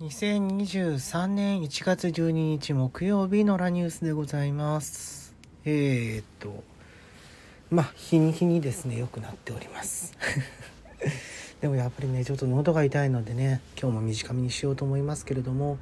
[0.00, 5.34] 2023年1月12日木曜日のラニュースでございます。
[5.64, 6.62] えー、っと
[7.68, 10.16] まあ日に日にですね良くなっております。
[11.60, 15.78] でもやっぱりねちょっと喉が痛いのでね今日も短めにしようと思いますけれども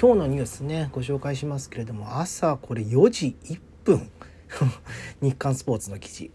[0.00, 4.10] 今日のニュースねご紹介しますけれども朝これ4時1分。
[5.20, 6.30] 日刊スポーツの記事、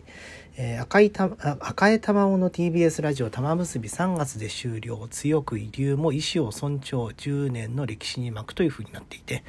[0.55, 9.43] えー、赤いた赤江玉緒の TBS ラジオ玉結び3月で終了強く遺留も意思を尊重10年の歴史に巻くというふうになっていて、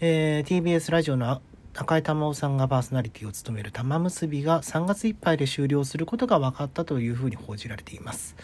[0.00, 1.42] えー、TBS ラジオの
[1.76, 8.34] 赤井玉緒さんがパーソナリティを務める玉結びが3月いっぱいで終了することが分かったというふうに報じられています。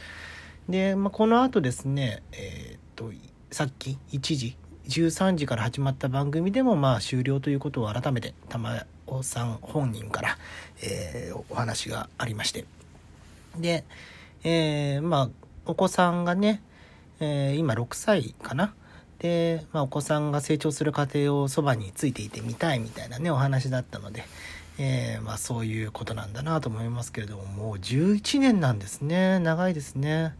[0.69, 3.11] で、まあ、この後ですね、えー、っと
[3.51, 4.57] さっき1時
[4.89, 8.85] 13時から始まった番組でもまあ終了ということを改めて玉
[9.23, 10.39] さん本人から、
[10.83, 12.65] えー、お話がありまして。
[13.59, 13.85] で、
[14.45, 15.31] えー、まあ
[15.67, 16.63] お子さんがね、
[17.21, 18.75] えー、今6歳かな。
[19.19, 24.25] で、まあ、お子さんが成長する過程をそばについていてみたいみたいなねお話だったので、
[24.79, 29.39] えー、まあ、そういうことなんだなと思いますけれどももう11年なんですね。
[29.39, 30.35] 長いですね。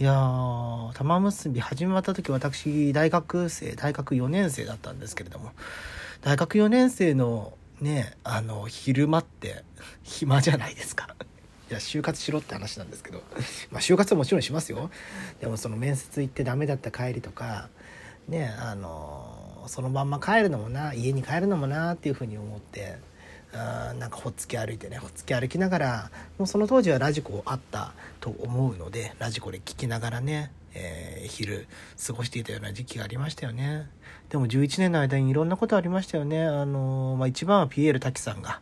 [0.00, 5.52] いやー玉結び始まった時私大学生大学4年生だったんですけれども
[6.20, 9.64] 大学4年生のねあの昼間って
[10.02, 11.14] 暇じゃないですか。
[11.70, 13.22] いや就活しろって話なんですけど。
[13.70, 14.90] まあ就活はもちろんしますよ。
[15.40, 17.68] でもその面接行ってダメだった帰りとか
[18.28, 22.98] ねあのそのまんま帰るのもな家に帰るのもなっていうふうに思って
[23.52, 31.66] あなんかほっつき歩いてねほっつき歩きながらもうその当時はラジコあったと思うのでラジコで聞きながらね、えー、昼
[32.04, 33.88] 過ごしていたような時期がありましたよね。
[34.28, 36.44] でも11年の間にいろんなことありましたよね。
[36.44, 38.60] あの、まあ、一番はピエール滝さんが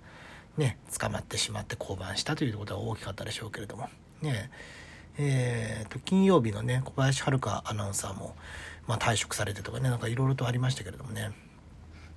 [0.57, 3.89] ね捕まってしまって降板したということが大きかったでしょうけれども。
[4.21, 4.51] ね
[5.19, 8.35] えーと、金曜日のね小林遥アナウンサーも、
[8.87, 11.33] まあ、退職されてとかねなんかいろいろとありましたけれどもね。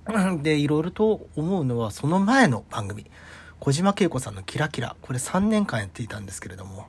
[0.42, 3.10] でいろいろと思うのはその前の番組
[3.58, 6.88] 小島恵子さんの「キラキラ」これ3年間やっていたんですけれども。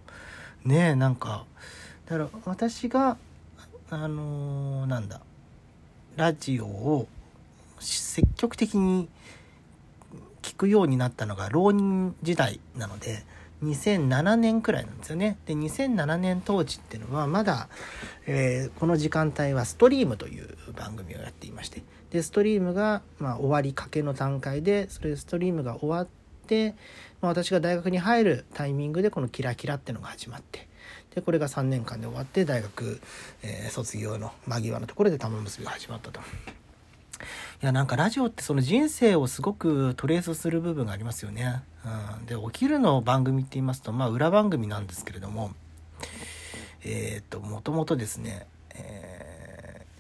[0.66, 1.46] ねえなんか
[2.08, 3.18] だから私が
[3.90, 5.22] あのー、なんだ
[6.16, 7.08] ラジオを
[7.80, 9.08] 積極的に
[10.42, 13.24] 聞くようになったのが浪人時代なので
[13.64, 15.38] 2007年くらいなんですよね。
[15.46, 17.70] で2007年当時っていうのはまだ、
[18.26, 26.08] えー、この時間帯はストリームという番組をやっていましてでストリームが、まあ、終わりかけの段階でそれでストリームが終わっ
[26.48, 26.76] て、
[27.22, 30.68] まあ、私が大学に入るタイミングでこの「キラキラ」っていうのが始まって
[31.18, 33.02] でこれが3年間で終わって大学、
[33.42, 36.20] えー、卒業の間際のところで玉結びが始まったと。
[36.20, 36.24] い
[37.62, 41.64] やなんかラジオってその人生をすごくトレースする部分がありますよね。
[42.20, 45.54] うん、でお昼の番組って言いますとまあ裏番組なんですけれども
[46.86, 48.46] えっ、ともともとですね、
[48.76, 49.27] えー、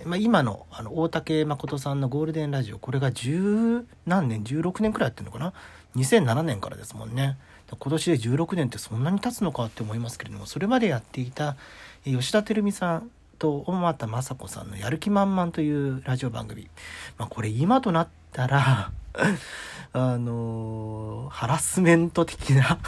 [0.07, 5.53] まあ、今のあの大竹誠さんのゴールデンラジオこれが十何年16年くらいやってるのかな
[5.95, 7.38] ？2007年からですもんね。
[7.69, 11.57] 今年で16年ってそんなに経つのかって思いますけれどもそれまでやっていた
[12.06, 16.69] 吉田照美さんと小俣雅子さんの「やる気満々」というラジオ番組、
[17.18, 18.91] まあ、これ今となったら
[19.94, 22.79] あのー、ハラスメント的な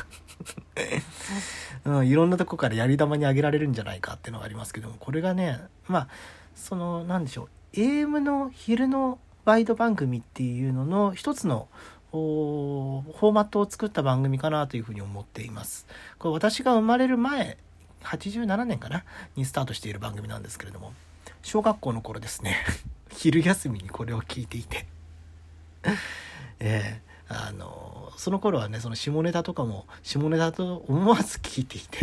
[1.85, 6.07] うん、いろんなとこからやり玉にあげられるんじゃないかっていうのがありますけどもこれがねまあ
[6.59, 11.67] その何でしょう AM の昼のワイド番組っていうのの一つの
[12.11, 15.87] フォーマットを作った番組かなというふうに思っています。
[16.17, 17.57] これ私が生まれる前
[18.03, 19.03] 87年かな
[19.35, 20.93] にスタートしている番組なんですけれども
[21.41, 22.57] 小学校の頃ですね
[23.11, 24.87] 昼休みにこれを聞いていて
[26.59, 31.99] えー、あのその頃はねその下ネタとかも下ネタと思わず聞いていて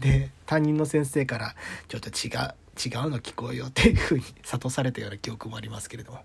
[0.00, 1.54] で担任の先生から
[1.88, 6.20] ちょっと違う違うの聞こえよっていうふうに諭されたような記憶もありますけれども。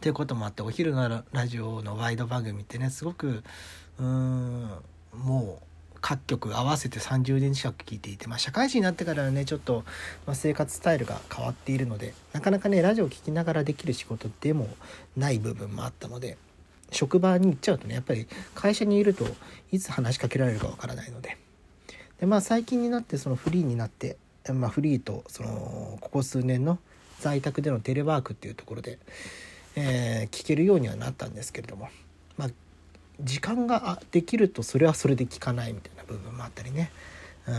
[0.00, 3.42] ということもあってお昼のラジオのワイド番組ってねすごく
[3.98, 4.68] うーん
[5.12, 9.84] もう各局合わせて30年近く聞いていて、まあ、社会人になってからはねちょっと、
[10.26, 14.68] ま生活スタイルが変わっているのでなかなかねラジオを聴きながらできる仕事でも
[15.16, 16.36] ない部分もあったので
[16.90, 19.26] 職場に行っちゃうとねやっぱり会社にいると
[19.72, 21.38] いつ話しかけられるかわからないので
[22.20, 24.16] で、まあ、最近になってそのフリーになって、
[24.52, 26.78] まあ、フリーとそのここ数年の
[27.20, 28.98] 在宅でのテレワークっていうところで、
[29.76, 31.88] えー、聞けるようにはなったんですけれども、
[32.36, 32.48] まあ、
[33.20, 36.90] 時間ができるとそれはそれで聞かないみたいな部分もあったりね、
[37.48, 37.58] うん、っ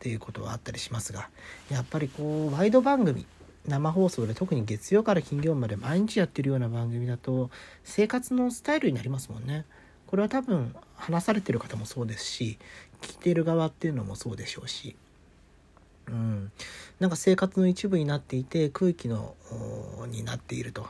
[0.00, 1.28] ていうことはあったりしますが
[1.70, 3.26] やっぱりこうワイド番組
[3.66, 7.50] 生放送で特に月曜から金曜まで毎日やってるような番組だと
[7.82, 9.64] 生活のスタイルになりますもんね。
[10.06, 12.58] これは多分話されてる方もそうですし
[13.00, 14.96] 聞いてる側っていうのもそうでしょうし
[16.08, 16.52] うん、
[17.00, 19.34] なんか生活の一部になっていて空気の
[20.08, 20.86] になっていると。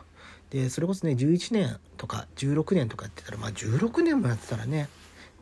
[0.51, 4.89] でそれこそね11年とか16年とかやってたらまあ16年もやってたらね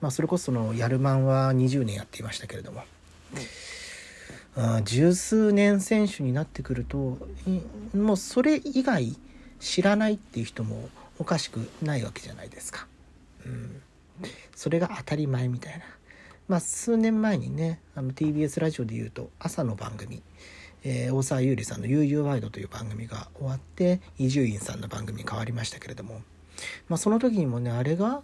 [0.01, 2.83] まあそれこそそのやるマンは20年やっていましたけれども、
[4.57, 7.19] うん、十数年選手になってくると
[7.95, 9.15] もうそれ以外
[9.61, 12.87] 知らないっていう人もおかしくないわけじゃないですか。
[13.45, 13.83] うん、
[14.57, 15.85] それが当たり前みたいな。
[16.53, 20.23] まあ、数年前にねあの TBS ラジオでいうと朝の番組、
[20.85, 26.21] えー、大沢優里さんの「悠々ワイド」という番組が終わって伊集院さんの番組に変わりましたけれども、
[26.91, 28.21] まあ、その時にもねあれが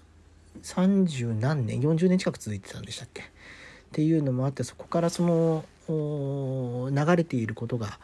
[0.63, 3.23] 30何年40年近く続いてたんでしたっけ？
[3.23, 3.25] っ
[3.93, 7.99] ていうのもあってそこからその流れていることが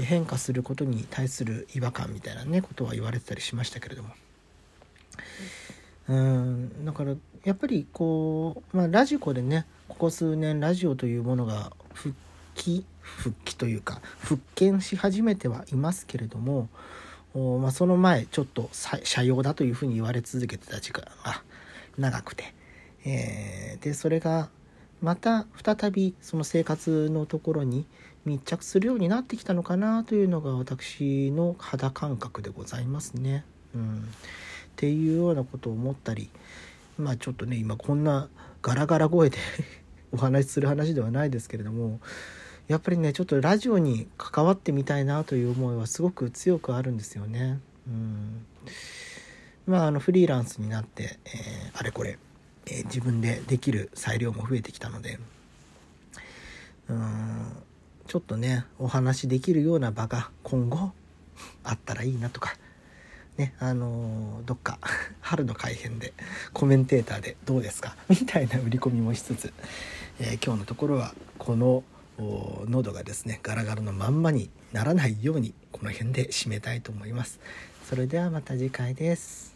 [0.00, 4.14] 変化することに対する違和感みたいなねことは言われてたりしましたけれども。
[6.08, 7.14] うんだから
[7.44, 12.14] やっぱりこう、まあ、ラジコでねここ数年ラジオというものが復
[12.54, 16.68] 帰復帰というか復権し始めてはいますけれども
[17.34, 21.42] お、まあ、その前ちょっと社用だというふうに言われ続けてた時間が
[21.98, 22.54] 長くて、
[23.04, 24.48] えー、でそれが
[25.02, 27.86] また再びその生活のところに
[28.24, 33.44] 密着するようになってきたのかなというのが私の肌感覚でございますね。
[33.74, 34.08] うん、
[34.76, 36.28] っていうようなことを思ったり
[36.98, 38.28] まあちょっとね今こんな
[38.60, 39.38] ガラガラ声で
[40.12, 41.98] お話しする話ではないですけれども
[42.68, 47.58] やっぱりねちょっとラジオに関わってみたいなという思いはすごく強くあるんですよね。
[47.86, 48.44] うん
[49.66, 52.18] まああのフリーランスになって、えー、あれこれ、
[52.66, 55.18] えー、自分でできる裁量も増えてきたので
[56.88, 57.52] うん
[58.06, 60.92] ちょっとねお話できるような場が今後
[61.64, 62.56] あったらいいなとか
[63.38, 64.78] ねあのどっか
[65.20, 66.12] 春の改編で
[66.52, 67.96] コメンテーターでどうですか？
[68.08, 69.52] みたいな売り込みもしつつ、
[70.20, 71.84] えー、今日のところはこの
[72.18, 77.38] 喉がですねガラガラのまんまにならないようにこの辺で締めたいと思います。
[77.88, 79.55] それではまた次回です。